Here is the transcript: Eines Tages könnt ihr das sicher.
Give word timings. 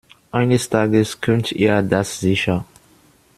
Eines 0.31 0.67
Tages 0.67 1.21
könnt 1.21 1.51
ihr 1.51 1.79
das 1.83 2.19
sicher. 2.19 2.65